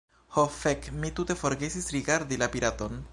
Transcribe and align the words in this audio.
Ho 0.35 0.45
fek, 0.53 0.87
mi 1.03 1.11
tute 1.19 1.37
forgesis 1.43 1.93
rigardi 1.97 2.43
la 2.43 2.49
piraton! 2.57 3.03